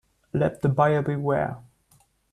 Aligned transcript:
Let 0.33 0.63
the 0.63 0.69
buyer 0.69 1.03
beware. 1.03 1.57